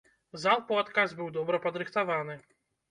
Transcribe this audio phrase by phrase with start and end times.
[0.45, 2.43] Залп у адказ быў добра падрыхтаваны.